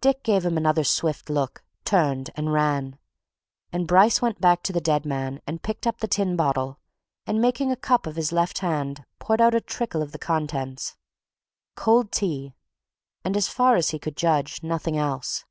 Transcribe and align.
Dick 0.00 0.22
gave 0.22 0.46
him 0.46 0.56
another 0.56 0.84
swift 0.84 1.28
look, 1.28 1.64
turned, 1.84 2.30
and 2.36 2.52
ran. 2.52 2.96
And 3.72 3.88
Bryce 3.88 4.22
went 4.22 4.40
back 4.40 4.62
to 4.62 4.72
the 4.72 4.80
dead 4.80 5.04
man 5.04 5.40
and 5.48 5.60
picked 5.64 5.84
up 5.84 5.98
the 5.98 6.06
tin 6.06 6.36
bottle, 6.36 6.78
and 7.26 7.42
making 7.42 7.72
a 7.72 7.76
cup 7.76 8.06
of 8.06 8.14
his 8.14 8.30
left 8.30 8.58
hand 8.58 9.04
poured 9.18 9.40
out 9.40 9.56
a 9.56 9.60
trickle 9.60 10.00
of 10.00 10.12
the 10.12 10.16
contents. 10.20 10.96
Cold 11.74 12.12
tea! 12.12 12.54
and, 13.24 13.36
as 13.36 13.48
far 13.48 13.74
as 13.74 13.88
he 13.90 13.98
could 13.98 14.16
judge, 14.16 14.62
nothing 14.62 14.96
else. 14.96 15.44